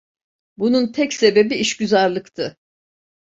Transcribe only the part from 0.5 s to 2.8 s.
Bunun tek sebebi işgüzarlıktı.